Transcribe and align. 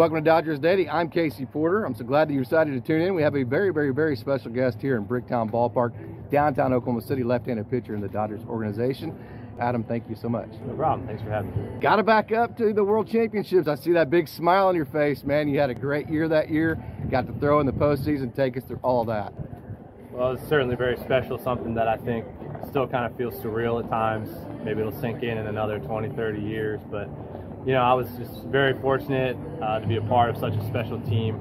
Welcome 0.00 0.16
to 0.16 0.22
Dodgers 0.22 0.58
Daily. 0.58 0.88
I'm 0.88 1.10
Casey 1.10 1.44
Porter. 1.44 1.84
I'm 1.84 1.94
so 1.94 2.04
glad 2.04 2.30
that 2.30 2.32
you 2.32 2.42
decided 2.42 2.72
to 2.72 2.80
tune 2.80 3.02
in. 3.02 3.14
We 3.14 3.20
have 3.20 3.36
a 3.36 3.42
very, 3.42 3.70
very, 3.70 3.92
very 3.92 4.16
special 4.16 4.50
guest 4.50 4.80
here 4.80 4.96
in 4.96 5.04
Bricktown 5.04 5.50
Ballpark, 5.50 5.92
downtown 6.30 6.72
Oklahoma 6.72 7.02
City, 7.02 7.22
left-handed 7.22 7.68
pitcher 7.68 7.94
in 7.94 8.00
the 8.00 8.08
Dodgers 8.08 8.40
organization. 8.48 9.14
Adam, 9.60 9.84
thank 9.84 10.08
you 10.08 10.16
so 10.16 10.26
much. 10.26 10.48
No 10.64 10.72
problem. 10.72 11.06
Thanks 11.06 11.22
for 11.22 11.28
having 11.28 11.50
me. 11.50 11.80
Got 11.82 11.96
to 11.96 12.02
back 12.02 12.32
up 12.32 12.56
to 12.56 12.72
the 12.72 12.82
World 12.82 13.08
Championships. 13.08 13.68
I 13.68 13.74
see 13.74 13.92
that 13.92 14.08
big 14.08 14.26
smile 14.26 14.68
on 14.68 14.74
your 14.74 14.86
face, 14.86 15.22
man. 15.22 15.48
You 15.48 15.60
had 15.60 15.68
a 15.68 15.74
great 15.74 16.08
year 16.08 16.28
that 16.28 16.48
year. 16.48 16.82
Got 17.10 17.26
to 17.26 17.34
throw 17.34 17.60
in 17.60 17.66
the 17.66 17.72
postseason. 17.72 18.34
Take 18.34 18.56
us 18.56 18.64
through 18.64 18.80
all 18.82 19.04
that. 19.04 19.34
Well, 20.12 20.32
it's 20.32 20.48
certainly 20.48 20.76
very 20.76 20.96
special. 20.96 21.36
Something 21.36 21.74
that 21.74 21.88
I 21.88 21.98
think 21.98 22.24
still 22.68 22.86
kind 22.86 23.04
of 23.04 23.16
feels 23.16 23.34
surreal 23.34 23.82
at 23.82 23.90
times. 23.90 24.30
Maybe 24.64 24.80
it'll 24.80 24.98
sink 25.00 25.22
in 25.22 25.38
in 25.38 25.46
another 25.46 25.78
20, 25.78 26.10
30 26.10 26.40
years. 26.40 26.80
But, 26.90 27.08
you 27.66 27.72
know, 27.72 27.82
I 27.82 27.94
was 27.94 28.08
just 28.16 28.44
very 28.44 28.74
fortunate 28.80 29.36
uh, 29.62 29.80
to 29.80 29.86
be 29.86 29.96
a 29.96 30.02
part 30.02 30.30
of 30.30 30.38
such 30.38 30.54
a 30.54 30.66
special 30.66 31.00
team. 31.00 31.40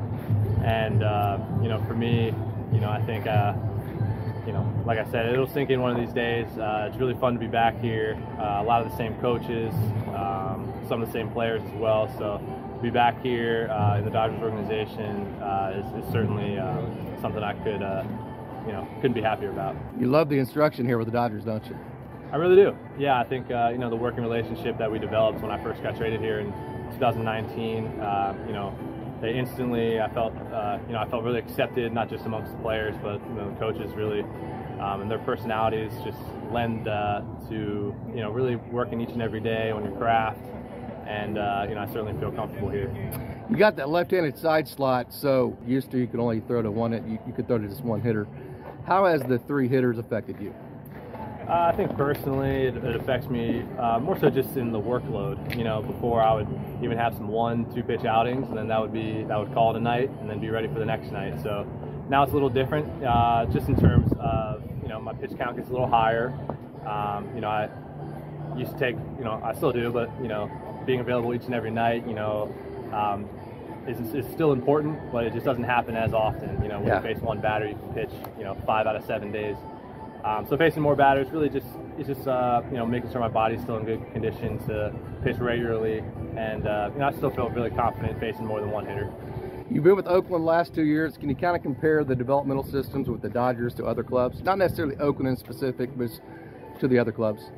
And, 0.63 1.03
uh, 1.03 1.39
you 1.61 1.69
know, 1.69 1.83
for 1.87 1.93
me, 1.93 2.33
you 2.73 2.79
know, 2.79 2.89
I 2.89 3.01
think. 3.01 3.27
Uh, 3.27 3.53
you 4.47 4.53
know, 4.53 4.67
like 4.83 4.97
I 4.97 5.05
said, 5.11 5.31
it'll 5.31 5.45
sink 5.45 5.69
in 5.69 5.79
one 5.79 5.91
of 5.91 5.97
these 5.97 6.11
days. 6.11 6.47
Uh, 6.57 6.87
it's 6.89 6.97
really 6.97 7.13
fun 7.13 7.33
to 7.33 7.39
be 7.39 7.45
back 7.45 7.79
here. 7.81 8.17
Uh, 8.39 8.61
a 8.61 8.63
lot 8.63 8.81
of 8.83 8.89
the 8.89 8.97
same 8.97 9.13
coaches, 9.19 9.71
um, 10.15 10.73
some 10.87 11.03
of 11.03 11.07
the 11.07 11.13
same 11.13 11.29
players 11.29 11.61
as 11.61 11.73
well. 11.73 12.11
So 12.17 12.41
to 12.75 12.81
be 12.81 12.89
back 12.89 13.21
here 13.21 13.69
uh, 13.69 13.97
in 13.97 14.05
the 14.05 14.09
Dodgers 14.09 14.41
organization 14.41 15.27
is, 15.75 16.03
is, 16.03 16.11
certainly 16.11 16.55
something 17.21 17.43
I 17.43 17.53
could, 17.53 17.83
you 18.65 18.71
know, 18.71 18.87
couldn't 19.01 19.13
be 19.13 19.21
happier 19.21 19.51
about. 19.51 19.75
You 19.99 20.07
love 20.07 20.29
the 20.29 20.37
instruction 20.37 20.85
here 20.85 20.97
with 20.97 21.07
the 21.07 21.13
Dodgers, 21.13 21.43
don't 21.43 21.65
you? 21.65 21.77
I 22.31 22.35
really 22.35 22.55
do. 22.55 22.75
Yeah, 22.97 23.19
I 23.19 23.23
think 23.23 23.49
uh, 23.49 23.69
you 23.71 23.79
know 23.79 23.89
the 23.89 23.95
working 23.95 24.21
relationship 24.21 24.77
that 24.77 24.91
we 24.91 24.99
developed 24.99 25.41
when 25.41 25.51
I 25.51 25.61
first 25.63 25.81
got 25.81 25.97
traded 25.97 26.21
here 26.21 26.39
in 26.39 26.51
2019. 26.93 27.83
you 28.45 28.53
know, 28.53 28.77
they 29.21 29.33
instantly, 29.37 29.99
I 29.99 30.09
felt, 30.13 30.33
uh, 30.35 30.79
you 30.87 30.93
know, 30.93 30.99
I 30.99 31.09
felt 31.09 31.23
really 31.23 31.39
accepted, 31.39 31.91
not 31.91 32.09
just 32.09 32.25
amongst 32.25 32.53
the 32.53 32.57
players, 32.59 32.95
but 33.01 33.19
you 33.27 33.35
know, 33.35 33.49
the 33.49 33.59
coaches 33.59 33.91
really, 33.93 34.21
um, 34.79 35.01
and 35.01 35.11
their 35.11 35.19
personalities 35.19 35.91
just 36.05 36.19
lend 36.51 36.87
uh, 36.87 37.21
to, 37.49 37.93
you 38.13 38.21
know, 38.21 38.31
really 38.31 38.55
working 38.55 39.01
each 39.01 39.09
and 39.09 39.21
every 39.21 39.41
day 39.41 39.71
on 39.71 39.83
your 39.83 39.95
craft. 39.97 40.45
And 41.05 41.37
uh, 41.37 41.65
you 41.67 41.75
know, 41.75 41.81
I 41.81 41.87
certainly 41.87 42.13
feel 42.19 42.31
comfortable 42.31 42.69
here. 42.69 42.93
You 43.49 43.57
got 43.57 43.75
that 43.77 43.89
left-handed 43.89 44.37
side 44.37 44.67
slot, 44.67 45.11
so 45.11 45.57
used 45.65 45.89
to 45.91 45.97
you 45.97 46.05
could 46.05 46.19
only 46.19 46.39
throw 46.41 46.61
to 46.61 46.69
one. 46.69 46.93
You, 46.93 47.17
you 47.25 47.33
could 47.33 47.47
throw 47.47 47.57
to 47.57 47.67
just 47.67 47.83
one 47.83 47.99
hitter. 47.99 48.27
How 48.89 49.05
has 49.05 49.21
the 49.21 49.37
three 49.37 49.67
hitters 49.67 49.99
affected 49.99 50.41
you? 50.41 50.51
Uh, 51.47 51.69
I 51.71 51.75
think 51.75 51.95
personally, 51.95 52.63
it, 52.63 52.77
it 52.77 52.95
affects 52.95 53.27
me 53.27 53.63
uh, 53.77 53.99
more 53.99 54.17
so 54.17 54.31
just 54.31 54.57
in 54.57 54.71
the 54.71 54.81
workload. 54.81 55.55
You 55.55 55.63
know, 55.63 55.83
before 55.83 56.23
I 56.23 56.33
would 56.33 56.47
even 56.81 56.97
have 56.97 57.13
some 57.13 57.27
one, 57.27 57.71
two 57.71 57.83
pitch 57.83 58.03
outings, 58.03 58.49
and 58.49 58.57
then 58.57 58.67
that 58.69 58.81
would 58.81 58.91
be 58.91 59.23
that 59.25 59.37
would 59.37 59.53
call 59.53 59.75
it 59.75 59.77
a 59.77 59.79
night, 59.79 60.09
and 60.21 60.27
then 60.27 60.39
be 60.39 60.49
ready 60.49 60.67
for 60.67 60.79
the 60.79 60.85
next 60.85 61.11
night. 61.11 61.39
So 61.43 61.67
now 62.09 62.23
it's 62.23 62.31
a 62.31 62.33
little 62.33 62.49
different, 62.49 63.03
uh, 63.03 63.45
just 63.53 63.69
in 63.69 63.75
terms 63.79 64.11
of 64.19 64.63
you 64.81 64.89
know 64.89 64.99
my 64.99 65.13
pitch 65.13 65.37
count 65.37 65.55
gets 65.55 65.69
a 65.69 65.71
little 65.71 65.87
higher. 65.87 66.33
Um, 66.87 67.29
you 67.35 67.41
know, 67.41 67.49
I 67.49 67.69
used 68.57 68.71
to 68.71 68.79
take, 68.79 68.95
you 69.19 69.23
know, 69.23 69.39
I 69.43 69.53
still 69.53 69.71
do, 69.71 69.91
but 69.91 70.09
you 70.19 70.27
know, 70.27 70.49
being 70.87 70.99
available 70.99 71.35
each 71.35 71.45
and 71.45 71.53
every 71.53 71.69
night, 71.69 72.07
you 72.07 72.15
know. 72.15 72.51
Um, 72.91 73.29
is, 73.87 74.13
is 74.13 74.25
still 74.31 74.51
important, 74.51 75.11
but 75.11 75.25
it 75.25 75.33
just 75.33 75.45
doesn't 75.45 75.63
happen 75.63 75.95
as 75.95 76.13
often. 76.13 76.61
You 76.61 76.69
know, 76.69 76.79
when 76.79 76.87
yeah. 76.87 77.01
you 77.01 77.13
face 77.13 77.21
one 77.21 77.39
batter, 77.39 77.67
you 77.67 77.75
can 77.75 77.93
pitch, 77.93 78.11
you 78.37 78.43
know, 78.43 78.55
five 78.65 78.87
out 78.87 78.95
of 78.95 79.05
seven 79.05 79.31
days. 79.31 79.55
Um, 80.23 80.45
so 80.47 80.57
facing 80.57 80.81
more 80.81 80.97
batters 80.97 81.29
really 81.31 81.49
just 81.49 81.67
it's 81.97 82.07
just 82.07 82.27
uh, 82.27 82.61
you 82.69 82.77
know 82.77 82.85
making 82.85 83.11
sure 83.11 83.21
my 83.21 83.29
body's 83.29 83.61
still 83.61 83.77
in 83.77 83.85
good 83.85 84.11
condition 84.11 84.57
to 84.67 84.93
pitch 85.23 85.37
regularly, 85.37 86.03
and 86.35 86.67
uh, 86.67 86.89
you 86.93 86.99
know 86.99 87.07
I 87.07 87.11
still 87.13 87.29
feel 87.29 87.49
really 87.49 87.69
confident 87.69 88.19
facing 88.19 88.45
more 88.45 88.59
than 88.59 88.69
one 88.69 88.85
hitter. 88.85 89.09
You've 89.71 89.83
been 89.83 89.95
with 89.95 90.07
Oakland 90.07 90.41
the 90.41 90.47
last 90.47 90.73
two 90.73 90.83
years. 90.83 91.15
Can 91.15 91.29
you 91.29 91.35
kind 91.35 91.55
of 91.55 91.61
compare 91.61 92.03
the 92.03 92.15
developmental 92.15 92.63
systems 92.63 93.07
with 93.07 93.21
the 93.21 93.29
Dodgers 93.29 93.75
to 93.75 93.85
other 93.85 94.03
clubs? 94.03 94.41
Not 94.41 94.57
necessarily 94.57 94.95
Oakland 94.97 95.29
in 95.29 95.37
specific, 95.37 95.95
but 95.95 96.09
to 96.79 96.87
the 96.87 96.97
other 96.97 97.11
clubs. 97.11 97.51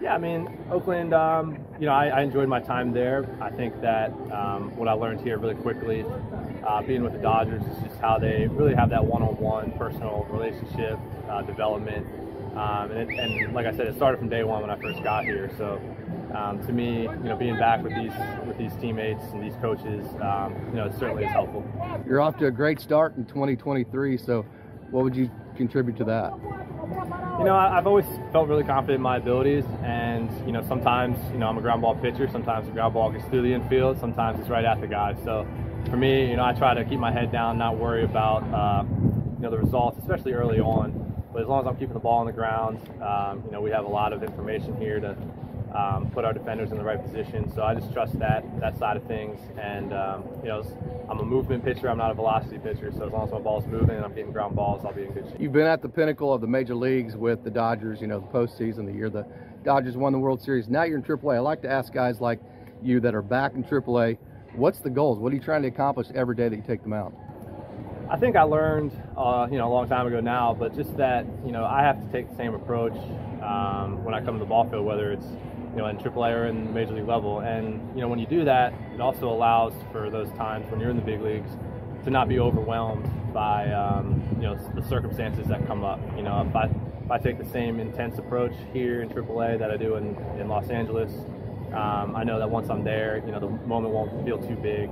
Yeah, 0.00 0.14
I 0.14 0.18
mean 0.18 0.48
Oakland. 0.70 1.12
Um, 1.12 1.58
you 1.78 1.86
know, 1.86 1.92
I, 1.92 2.08
I, 2.08 2.22
enjoyed 2.22 2.48
my 2.48 2.60
time 2.60 2.92
there. 2.92 3.28
I 3.40 3.50
think 3.50 3.80
that 3.82 4.10
um, 4.32 4.74
what 4.76 4.88
I 4.88 4.92
learned 4.92 5.20
here 5.20 5.38
really 5.38 5.54
quickly, 5.54 6.04
uh, 6.66 6.82
being 6.82 7.02
with 7.02 7.12
the 7.12 7.18
Dodgers, 7.18 7.62
is 7.62 7.82
just 7.82 8.00
how 8.00 8.18
they 8.18 8.46
really 8.46 8.74
have 8.74 8.88
that 8.90 9.04
one-on-one 9.04 9.72
personal 9.72 10.26
relationship 10.30 10.98
uh, 11.28 11.42
development. 11.42 12.06
Um, 12.56 12.90
and, 12.90 13.10
it, 13.10 13.18
and, 13.18 13.54
like 13.54 13.66
I 13.66 13.72
said, 13.72 13.86
it 13.86 13.96
started 13.96 14.18
from 14.18 14.28
day 14.28 14.42
one 14.42 14.62
when 14.62 14.70
I 14.70 14.80
first 14.80 15.02
got 15.04 15.24
here. 15.24 15.50
So 15.56 15.80
um, 16.34 16.64
to 16.66 16.72
me, 16.72 17.02
you 17.02 17.08
know, 17.08 17.36
being 17.36 17.58
back 17.58 17.82
with 17.82 17.94
these 17.94 18.12
with 18.46 18.56
these 18.56 18.74
teammates 18.80 19.22
and 19.32 19.42
these 19.42 19.56
coaches, 19.60 20.06
um, 20.22 20.56
you 20.68 20.76
know, 20.76 20.86
it 20.86 20.98
certainly 20.98 21.24
is 21.24 21.30
helpful. 21.30 21.64
You're 22.06 22.20
off 22.20 22.38
to 22.38 22.46
a 22.46 22.50
great 22.50 22.80
start 22.80 23.16
in 23.16 23.26
2023. 23.26 24.16
So, 24.16 24.46
what 24.90 25.04
would 25.04 25.14
you 25.14 25.30
contribute 25.60 25.96
to 25.98 26.04
that? 26.04 26.32
You 27.38 27.46
know, 27.46 27.54
I've 27.54 27.86
always 27.86 28.06
felt 28.32 28.48
really 28.48 28.64
confident 28.64 28.96
in 28.96 29.02
my 29.02 29.16
abilities, 29.16 29.64
and 29.82 30.30
you 30.46 30.52
know, 30.52 30.62
sometimes 30.66 31.18
you 31.32 31.38
know 31.38 31.48
I'm 31.48 31.56
a 31.56 31.60
ground 31.60 31.82
ball 31.82 31.94
pitcher. 31.94 32.28
Sometimes 32.30 32.66
the 32.66 32.72
ground 32.72 32.94
ball 32.94 33.10
gets 33.10 33.24
through 33.26 33.42
the 33.42 33.52
infield. 33.52 33.98
Sometimes 33.98 34.40
it's 34.40 34.48
right 34.48 34.64
at 34.64 34.80
the 34.80 34.86
guy. 34.86 35.14
So 35.24 35.46
for 35.88 35.96
me, 35.96 36.28
you 36.28 36.36
know, 36.36 36.44
I 36.44 36.52
try 36.52 36.74
to 36.74 36.84
keep 36.84 36.98
my 36.98 37.12
head 37.12 37.30
down, 37.32 37.58
not 37.58 37.78
worry 37.78 38.04
about 38.04 38.42
uh, 38.52 38.84
you 38.84 39.42
know 39.42 39.50
the 39.50 39.58
results, 39.58 39.98
especially 40.00 40.32
early 40.32 40.60
on. 40.60 41.06
But 41.32 41.42
as 41.42 41.48
long 41.48 41.60
as 41.60 41.66
I'm 41.66 41.76
keeping 41.76 41.94
the 41.94 42.00
ball 42.00 42.18
on 42.18 42.26
the 42.26 42.32
ground, 42.32 42.78
um, 43.00 43.42
you 43.46 43.52
know, 43.52 43.60
we 43.60 43.70
have 43.70 43.84
a 43.84 43.88
lot 43.88 44.12
of 44.12 44.22
information 44.22 44.76
here 44.76 44.98
to 45.00 45.16
um, 45.74 46.10
put 46.10 46.24
our 46.24 46.32
defenders 46.32 46.70
in 46.70 46.78
the 46.78 46.84
right 46.84 47.02
position. 47.02 47.52
So 47.54 47.62
I 47.62 47.74
just 47.74 47.92
trust 47.92 48.18
that 48.18 48.44
that 48.60 48.78
side 48.78 48.96
of 48.96 49.04
things. 49.04 49.38
And 49.60 49.92
um, 49.92 50.24
you 50.42 50.48
know, 50.48 50.62
I'm 51.08 51.18
a 51.18 51.24
movement 51.24 51.64
pitcher. 51.64 51.88
I'm 51.88 51.98
not 51.98 52.10
a 52.10 52.14
velocity 52.14 52.58
pitcher. 52.58 52.92
So 52.92 53.06
as 53.06 53.12
long 53.12 53.26
as 53.26 53.32
my 53.32 53.40
ball's 53.40 53.66
moving 53.66 53.96
and 53.96 54.04
I'm 54.04 54.14
getting 54.14 54.32
ground 54.32 54.56
balls, 54.56 54.84
I'll 54.84 54.92
be 54.92 55.02
in 55.02 55.12
good 55.12 55.26
shape. 55.26 55.40
You've 55.40 55.52
been 55.52 55.66
at 55.66 55.82
the 55.82 55.88
pinnacle 55.88 56.32
of 56.32 56.40
the 56.40 56.46
major 56.46 56.74
leagues 56.74 57.16
with 57.16 57.44
the 57.44 57.50
Dodgers. 57.50 58.00
You 58.00 58.06
know, 58.06 58.20
the 58.20 58.26
postseason, 58.26 58.86
the 58.86 58.92
year 58.92 59.10
the 59.10 59.26
Dodgers 59.64 59.96
won 59.96 60.12
the 60.12 60.18
World 60.18 60.42
Series. 60.42 60.68
Now 60.68 60.84
you're 60.84 60.98
in 60.98 61.04
AAA. 61.04 61.36
I 61.36 61.38
like 61.40 61.62
to 61.62 61.70
ask 61.70 61.92
guys 61.92 62.20
like 62.20 62.40
you 62.82 63.00
that 63.00 63.14
are 63.14 63.22
back 63.22 63.54
in 63.54 63.64
AAA, 63.64 64.18
what's 64.54 64.80
the 64.80 64.90
goals? 64.90 65.18
What 65.18 65.32
are 65.32 65.36
you 65.36 65.42
trying 65.42 65.62
to 65.62 65.68
accomplish 65.68 66.08
every 66.14 66.34
day 66.34 66.48
that 66.48 66.56
you 66.56 66.62
take 66.62 66.82
them 66.82 66.92
out? 66.92 67.12
I 68.10 68.16
think 68.16 68.34
I 68.34 68.42
learned, 68.42 68.90
uh, 69.16 69.46
you 69.50 69.58
know, 69.58 69.68
a 69.68 69.72
long 69.72 69.88
time 69.88 70.06
ago 70.06 70.18
now, 70.20 70.56
but 70.58 70.74
just 70.74 70.96
that, 70.96 71.26
you 71.44 71.52
know, 71.52 71.64
I 71.64 71.82
have 71.82 72.04
to 72.04 72.10
take 72.12 72.28
the 72.28 72.36
same 72.36 72.54
approach 72.54 72.96
um, 73.40 74.02
when 74.02 74.14
I 74.14 74.20
come 74.20 74.34
to 74.34 74.40
the 74.40 74.46
ball 74.46 74.68
field, 74.68 74.84
whether 74.84 75.12
it's, 75.12 75.26
you 75.72 75.78
know, 75.78 75.86
in 75.86 75.96
AAA 75.96 76.32
or 76.34 76.46
in 76.46 76.72
major 76.72 76.92
league 76.92 77.06
level. 77.06 77.40
And, 77.40 77.94
you 77.94 78.00
know, 78.00 78.08
when 78.08 78.18
you 78.18 78.26
do 78.26 78.44
that, 78.44 78.72
it 78.94 79.00
also 79.00 79.28
allows 79.28 79.72
for 79.92 80.10
those 80.10 80.30
times 80.32 80.70
when 80.70 80.80
you're 80.80 80.90
in 80.90 80.96
the 80.96 81.02
big 81.02 81.20
leagues 81.20 81.50
to 82.04 82.10
not 82.10 82.28
be 82.28 82.38
overwhelmed 82.38 83.08
by, 83.32 83.70
um, 83.72 84.22
you 84.36 84.42
know, 84.42 84.56
the 84.74 84.82
circumstances 84.82 85.46
that 85.48 85.66
come 85.66 85.84
up. 85.84 86.00
You 86.16 86.22
know, 86.22 86.44
if 86.48 86.56
I, 86.56 86.64
if 86.64 87.10
I 87.10 87.18
take 87.18 87.38
the 87.38 87.48
same 87.50 87.78
intense 87.78 88.18
approach 88.18 88.54
here 88.72 89.02
in 89.02 89.08
AAA 89.08 89.58
that 89.58 89.70
I 89.70 89.76
do 89.76 89.96
in, 89.96 90.16
in 90.38 90.48
Los 90.48 90.70
Angeles, 90.70 91.12
um, 91.72 92.16
I 92.16 92.24
know 92.24 92.38
that 92.38 92.50
once 92.50 92.68
I'm 92.68 92.82
there, 92.82 93.22
you 93.24 93.32
know, 93.32 93.38
the 93.38 93.48
moment 93.66 93.94
won't 93.94 94.24
feel 94.24 94.38
too 94.38 94.56
big 94.56 94.90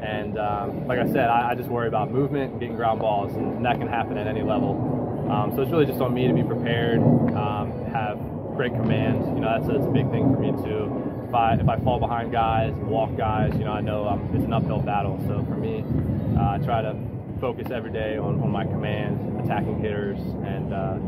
and 0.00 0.38
um, 0.38 0.86
like 0.86 0.98
I 0.98 1.06
said, 1.06 1.28
I, 1.30 1.50
I, 1.50 1.54
just 1.54 1.70
worry 1.70 1.88
about 1.88 2.10
movement 2.10 2.52
and 2.52 2.60
getting 2.60 2.76
ground 2.76 3.00
balls, 3.00 3.34
and, 3.34 3.64
that 3.64 3.78
can 3.78 3.88
happen 3.88 4.18
at 4.18 4.26
any 4.26 4.42
level. 4.42 4.76
Um, 5.30 5.52
so 5.54 5.62
it's 5.62 5.70
really 5.70 5.86
just 5.86 6.00
on 6.00 6.12
me 6.12 6.28
to 6.28 6.34
be 6.34 6.42
prepared, 6.42 7.00
um, 7.00 7.72
have 7.92 8.18
great 8.56 8.72
command. 8.72 9.24
You 9.36 9.42
know, 9.42 9.58
that's, 9.58 9.68
that's, 9.68 9.86
a 9.86 9.90
big 9.90 10.10
thing 10.10 10.32
for 10.32 10.40
me 10.40 10.50
too. 10.64 11.24
If 11.28 11.34
I 11.34 11.54
if 11.54 11.68
I 11.68 11.78
fall 11.80 12.00
behind 12.00 12.32
guys, 12.32 12.72
walk 12.74 13.16
guys, 13.16 13.52
you 13.54 13.64
know, 13.64 13.72
I 13.72 13.80
know 13.80 14.08
um, 14.08 14.30
it's 14.34 14.44
an 14.44 14.52
uphill 14.52 14.80
battle. 14.80 15.20
So 15.26 15.44
for 15.44 15.56
me, 15.56 15.84
uh, 16.36 16.52
I 16.52 16.58
try 16.58 16.82
to 16.82 16.96
focus 17.40 17.70
every 17.70 17.92
day 17.92 18.16
on, 18.16 18.40
on 18.40 18.50
my 18.50 18.64
command, 18.64 19.40
attacking 19.40 19.80
hitters, 19.80 20.18
and 20.18 20.72
uh, 20.72 20.98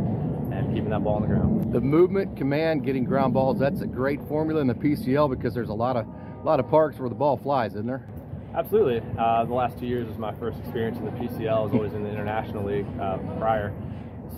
and 0.54 0.74
keeping 0.74 0.90
that 0.90 1.02
ball 1.02 1.16
on 1.16 1.22
the 1.22 1.28
ground. 1.28 1.72
The 1.72 1.80
movement, 1.80 2.36
command, 2.36 2.84
getting 2.84 3.04
ground 3.04 3.34
balls, 3.34 3.58
that's 3.58 3.80
a 3.80 3.86
great 3.86 4.20
formula 4.28 4.60
in 4.60 4.66
the 4.66 4.74
PCL 4.74 5.30
because 5.30 5.54
there's 5.54 5.70
a 5.70 5.74
lot 5.74 5.96
of 5.96 6.06
a 6.06 6.44
lot 6.44 6.60
of 6.60 6.68
parks 6.68 6.98
where 6.98 7.08
the 7.08 7.14
ball 7.14 7.36
flies, 7.36 7.72
isn't 7.72 7.86
there? 7.86 8.06
Absolutely. 8.54 9.02
Uh, 9.18 9.44
the 9.44 9.54
last 9.54 9.78
two 9.78 9.86
years 9.86 10.06
was 10.08 10.18
my 10.18 10.34
first 10.34 10.58
experience 10.60 10.98
in 10.98 11.04
the 11.04 11.10
PCL. 11.12 11.52
I 11.52 11.60
was 11.60 11.72
always 11.72 11.92
in 11.92 12.02
the 12.02 12.10
International 12.10 12.64
League 12.64 12.86
uh, 13.00 13.18
prior. 13.38 13.72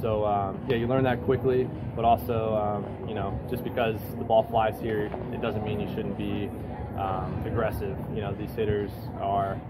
So, 0.01 0.25
um, 0.25 0.61
yeah, 0.69 0.77
you 0.77 0.87
learn 0.87 1.05
that 1.05 1.23
quickly, 1.25 1.69
but 1.97 2.05
also, 2.05 2.55
um, 2.55 3.09
you 3.09 3.15
know, 3.15 3.39
just 3.51 3.65
because 3.65 3.97
the 4.19 4.25
ball 4.25 4.43
flies 4.43 4.81
here, 4.81 5.11
it 5.33 5.43
doesn't 5.43 5.65
mean 5.65 5.81
you 5.81 5.89
shouldn't 5.89 6.17
be 6.17 6.51
um, 6.99 7.43
aggressive. 7.47 7.97
You 8.15 8.21
know, 8.23 8.35
these 8.35 8.51
hitters 8.53 8.91
are, 9.21 9.61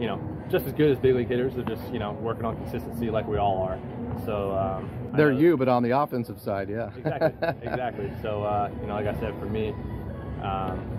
you 0.00 0.06
know, 0.06 0.20
just 0.48 0.66
as 0.66 0.72
good 0.72 0.90
as 0.90 0.98
big 0.98 1.14
league 1.14 1.28
hitters. 1.28 1.54
They're 1.54 1.64
just, 1.64 1.92
you 1.92 1.98
know, 1.98 2.12
working 2.12 2.44
on 2.44 2.56
consistency 2.56 3.10
like 3.10 3.26
we 3.26 3.38
all 3.38 3.62
are. 3.62 3.78
So, 4.24 4.52
um, 4.56 4.90
they're 5.14 5.32
you, 5.32 5.56
but 5.56 5.68
on 5.68 5.82
the 5.82 5.98
offensive 5.98 6.40
side, 6.40 6.68
yeah. 6.68 6.90
exactly, 6.96 7.48
exactly. 7.62 8.12
So, 8.22 8.42
uh, 8.42 8.70
you 8.80 8.86
know, 8.86 8.94
like 8.94 9.06
I 9.06 9.18
said, 9.20 9.38
for 9.38 9.46
me, 9.46 9.70
um, 10.42 10.96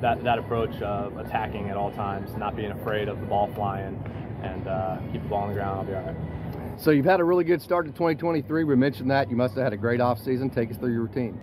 that, 0.00 0.22
that 0.24 0.38
approach 0.38 0.80
of 0.82 1.16
attacking 1.16 1.70
at 1.70 1.76
all 1.76 1.90
times, 1.92 2.36
not 2.36 2.56
being 2.56 2.72
afraid 2.72 3.08
of 3.08 3.20
the 3.20 3.26
ball 3.26 3.50
flying, 3.54 4.02
and 4.42 4.68
uh, 4.68 4.98
keep 5.12 5.22
the 5.22 5.28
ball 5.28 5.42
on 5.42 5.48
the 5.48 5.54
ground, 5.54 5.78
I'll 5.78 5.84
be 5.84 5.94
all 5.94 6.02
right. 6.02 6.16
So 6.76 6.90
you've 6.90 7.04
had 7.04 7.20
a 7.20 7.24
really 7.24 7.44
good 7.44 7.62
start 7.62 7.86
to 7.86 7.92
2023. 7.92 8.64
We 8.64 8.76
mentioned 8.76 9.10
that. 9.10 9.30
You 9.30 9.36
must 9.36 9.54
have 9.54 9.64
had 9.64 9.72
a 9.72 9.76
great 9.76 10.00
offseason. 10.00 10.52
Take 10.52 10.70
us 10.70 10.76
through 10.76 10.92
your 10.92 11.02
routine. 11.02 11.40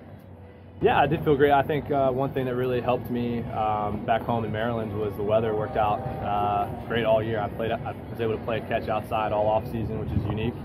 Yeah, 0.81 0.99
I 0.99 1.07
did 1.07 1.23
feel 1.23 1.35
great. 1.35 1.51
I 1.51 1.61
think 1.61 1.91
uh, 1.91 2.09
one 2.09 2.33
thing 2.33 2.45
that 2.45 2.55
really 2.55 2.81
helped 2.81 3.09
me 3.11 3.43
um, 3.51 4.03
back 4.03 4.23
home 4.23 4.45
in 4.45 4.51
Maryland 4.51 4.99
was 4.99 5.13
the 5.15 5.23
weather 5.23 5.55
worked 5.55 5.77
out 5.77 5.99
uh, 5.99 6.67
great 6.87 7.05
all 7.05 7.23
year. 7.23 7.39
I 7.39 7.49
played, 7.49 7.71
I 7.71 7.91
was 8.09 8.19
able 8.19 8.35
to 8.37 8.43
play 8.43 8.61
catch 8.61 8.89
outside 8.89 9.31
all 9.31 9.47
off 9.47 9.63
season, 9.65 9.99
which 9.99 10.09
is 10.09 10.25
unique 10.25 10.55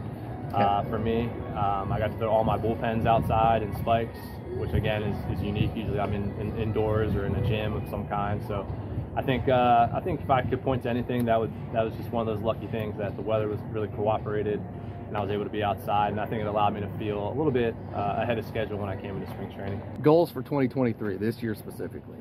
uh, 0.55 0.83
for 0.85 0.99
me. 0.99 1.29
Um, 1.55 1.93
I 1.93 1.99
got 1.99 2.13
to 2.13 2.19
throw 2.19 2.31
all 2.31 2.45
my 2.45 2.57
bullpens 2.57 3.07
outside 3.07 3.63
and 3.63 3.77
spikes, 3.77 4.17
which 4.55 4.73
again 4.73 5.03
is, 5.03 5.39
is 5.39 5.45
unique. 5.45 5.71
Usually 5.77 6.01
I'm 6.01 6.15
in, 6.15 6.33
in, 6.41 6.59
indoors 6.59 7.15
or 7.15 7.27
in 7.27 7.35
a 7.35 7.47
gym 7.47 7.75
of 7.75 7.89
some 7.91 8.09
kind. 8.09 8.43
So 8.49 8.67
I 9.17 9.23
think 9.23 9.49
uh, 9.49 9.89
I 9.93 10.01
think 10.01 10.21
if 10.21 10.31
I 10.31 10.43
could 10.43 10.63
point 10.63 10.83
to 10.83 10.91
anything, 10.91 11.25
that 11.25 11.41
would 11.41 11.53
that 11.73 11.85
was 11.85 11.95
just 11.95 12.11
one 12.11 12.27
of 12.27 12.35
those 12.35 12.45
lucky 12.45 12.67
things 12.67 12.97
that 12.99 13.17
the 13.17 13.23
weather 13.23 13.49
was 13.49 13.61
really 13.73 13.89
cooperated 13.89 14.61
and 15.09 15.17
I 15.17 15.21
was 15.21 15.31
able 15.31 15.45
to 15.45 15.51
be 15.51 15.63
outside. 15.63 16.13
And 16.13 16.21
I 16.21 16.27
think 16.27 16.43
it 16.43 16.47
allowed 16.47 16.75
me 16.75 16.81
to 16.81 16.89
feel 16.99 17.29
a 17.29 17.35
little 17.35 17.53
bit 17.53 17.75
uh, 17.95 18.17
ahead 18.19 18.39
of 18.39 18.47
schedule 18.47 18.79
when 18.79 18.89
I 18.89 18.97
came 18.97 19.17
into 19.17 19.31
spring 19.31 19.53
training. 19.55 19.81
Goals 20.03 20.31
for 20.31 20.43
2023, 20.43 21.17
this 21.17 21.43
year 21.43 21.55
specifically? 21.55 22.19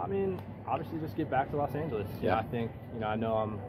I 0.00 0.06
mean, 0.06 0.40
obviously 0.66 0.98
just 1.00 1.16
get 1.16 1.30
back 1.30 1.50
to 1.50 1.56
Los 1.56 1.74
Angeles. 1.74 2.06
Yeah. 2.20 2.38
I 2.38 2.42
think, 2.44 2.70
you 2.94 3.00
know, 3.00 3.08
I 3.08 3.16
know 3.16 3.34
I'm 3.34 3.60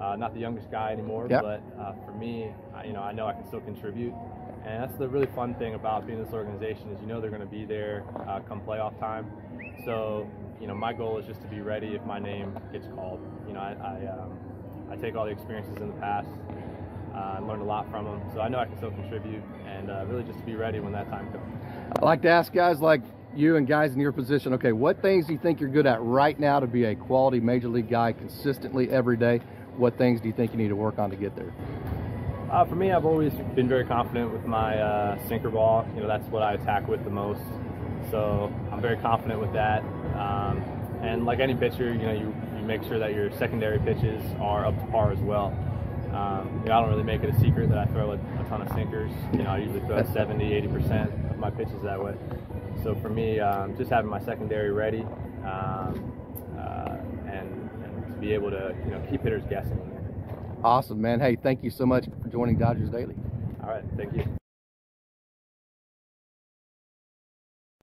uh, 0.00 0.16
not 0.16 0.34
the 0.34 0.40
youngest 0.40 0.70
guy 0.70 0.92
anymore, 0.92 1.26
yep. 1.28 1.42
but 1.42 1.62
uh, 1.80 1.92
for 2.04 2.12
me, 2.12 2.50
I, 2.74 2.84
you 2.84 2.92
know, 2.92 3.02
I 3.02 3.12
know 3.12 3.26
I 3.26 3.32
can 3.32 3.46
still 3.46 3.60
contribute. 3.60 4.14
And 4.64 4.82
that's 4.82 4.96
the 4.98 5.08
really 5.08 5.28
fun 5.34 5.54
thing 5.54 5.74
about 5.74 6.06
being 6.06 6.18
in 6.18 6.24
this 6.24 6.34
organization 6.34 6.90
is 6.90 7.00
you 7.00 7.06
know 7.06 7.20
they're 7.20 7.30
going 7.30 7.42
to 7.42 7.46
be 7.46 7.64
there 7.64 8.04
uh, 8.26 8.40
come 8.40 8.60
playoff 8.60 8.98
time. 8.98 9.30
So, 9.84 10.28
you 10.60 10.66
know, 10.66 10.74
my 10.74 10.92
goal 10.92 11.18
is 11.18 11.26
just 11.26 11.40
to 11.42 11.48
be 11.48 11.60
ready 11.60 11.94
if 11.94 12.04
my 12.04 12.18
name 12.18 12.58
gets 12.72 12.86
called. 12.88 13.20
You 13.46 13.54
know, 13.54 13.60
I, 13.60 13.74
I, 13.74 14.06
um, 14.06 14.38
I 14.90 14.96
take 14.96 15.14
all 15.14 15.24
the 15.24 15.32
experiences 15.32 15.76
in 15.76 15.88
the 15.88 16.00
past 16.00 16.28
uh, 17.18 17.40
learned 17.42 17.62
a 17.62 17.64
lot 17.64 17.90
from 17.90 18.04
them. 18.04 18.22
So 18.32 18.40
I 18.40 18.48
know 18.48 18.58
I 18.58 18.66
can 18.66 18.76
still 18.76 18.90
contribute 18.90 19.42
and 19.66 19.90
uh, 19.90 20.04
really 20.06 20.24
just 20.24 20.44
be 20.46 20.54
ready 20.54 20.80
when 20.80 20.92
that 20.92 21.08
time 21.10 21.30
comes. 21.32 21.52
I 22.00 22.04
like 22.04 22.22
to 22.22 22.28
ask 22.28 22.52
guys 22.52 22.80
like 22.80 23.02
you 23.34 23.56
and 23.56 23.66
guys 23.66 23.92
in 23.92 24.00
your 24.00 24.12
position, 24.12 24.54
okay, 24.54 24.72
what 24.72 25.02
things 25.02 25.26
do 25.26 25.32
you 25.32 25.38
think 25.38 25.60
you're 25.60 25.68
good 25.68 25.86
at 25.86 26.00
right 26.02 26.38
now 26.38 26.60
to 26.60 26.66
be 26.66 26.84
a 26.84 26.94
quality 26.94 27.40
major 27.40 27.68
league 27.68 27.88
guy 27.88 28.12
consistently 28.12 28.90
every 28.90 29.16
day? 29.16 29.40
What 29.76 29.96
things 29.96 30.20
do 30.20 30.28
you 30.28 30.34
think 30.34 30.52
you 30.52 30.58
need 30.58 30.68
to 30.68 30.76
work 30.76 30.98
on 30.98 31.10
to 31.10 31.16
get 31.16 31.36
there? 31.36 31.52
Uh, 32.50 32.64
for 32.64 32.76
me, 32.76 32.90
I've 32.92 33.04
always 33.04 33.32
been 33.54 33.68
very 33.68 33.84
confident 33.84 34.32
with 34.32 34.46
my 34.46 34.78
uh, 34.78 35.28
sinker 35.28 35.50
ball. 35.50 35.86
You 35.94 36.00
know, 36.00 36.08
that's 36.08 36.26
what 36.28 36.42
I 36.42 36.54
attack 36.54 36.88
with 36.88 37.04
the 37.04 37.10
most. 37.10 37.42
So 38.10 38.52
I'm 38.72 38.80
very 38.80 38.96
confident 38.96 39.40
with 39.40 39.52
that. 39.52 39.82
Um, 40.16 40.62
and 41.02 41.24
like 41.24 41.40
any 41.40 41.54
pitcher, 41.54 41.92
you 41.92 41.98
know, 41.98 42.12
you, 42.12 42.34
you 42.56 42.66
make 42.66 42.82
sure 42.82 42.98
that 42.98 43.14
your 43.14 43.30
secondary 43.32 43.78
pitches 43.78 44.22
are 44.40 44.66
up 44.66 44.78
to 44.80 44.86
par 44.86 45.12
as 45.12 45.20
well. 45.20 45.56
Um, 46.12 46.60
you 46.62 46.70
know, 46.70 46.78
I 46.78 46.80
don't 46.80 46.90
really 46.90 47.02
make 47.02 47.22
it 47.22 47.30
a 47.34 47.38
secret 47.38 47.68
that 47.68 47.78
I 47.78 47.84
throw 47.86 48.12
a, 48.12 48.14
a 48.14 48.46
ton 48.48 48.62
of 48.62 48.68
sinkers. 48.74 49.12
You 49.32 49.42
know, 49.42 49.50
I 49.50 49.58
usually 49.58 49.80
throw 49.80 50.02
70, 50.02 50.50
80% 50.62 51.30
of 51.30 51.38
my 51.38 51.50
pitches 51.50 51.82
that 51.82 52.02
way. 52.02 52.14
So 52.82 52.94
for 52.94 53.10
me, 53.10 53.40
um, 53.40 53.76
just 53.76 53.90
having 53.90 54.10
my 54.10 54.20
secondary 54.20 54.72
ready 54.72 55.02
um, 55.44 56.12
uh, 56.58 56.96
and, 57.30 57.70
and, 57.84 58.06
to 58.06 58.20
be 58.20 58.32
able 58.32 58.50
to, 58.50 58.74
you 58.84 58.90
know, 58.90 59.06
keep 59.10 59.22
hitters 59.22 59.44
guessing. 59.50 59.78
Awesome, 60.64 61.00
man. 61.00 61.20
Hey, 61.20 61.36
thank 61.36 61.62
you 61.62 61.70
so 61.70 61.86
much 61.86 62.06
for 62.22 62.28
joining 62.28 62.56
Dodgers 62.56 62.90
Daily. 62.90 63.16
All 63.62 63.68
right, 63.68 63.84
thank 63.96 64.14
you. 64.14 64.24